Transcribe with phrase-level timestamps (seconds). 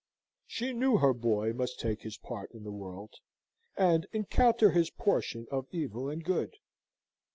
[0.47, 3.13] She knew her boy must take his part in the world,
[3.77, 6.55] and encounter his portion of evil and good.